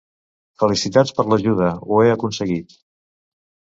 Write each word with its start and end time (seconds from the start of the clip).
Felicitats 0.61 1.13
per 1.19 1.25
l'ajuda, 1.33 1.69
ho 1.91 2.03
he 2.05 2.09
aconseguit! 2.15 2.77